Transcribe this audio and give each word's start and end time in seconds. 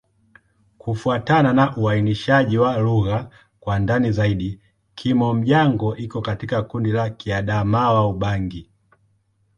Kufuatana 0.77 1.53
na 1.53 1.77
uainishaji 1.77 2.57
wa 2.57 2.77
lugha 2.77 3.29
kwa 3.59 3.79
ndani 3.79 4.11
zaidi, 4.11 4.59
Kimom-Jango 4.95 5.95
iko 5.97 6.21
katika 6.21 6.61
kundi 6.63 6.91
la 6.91 7.09
Kiadamawa-Ubangi. 7.09 8.69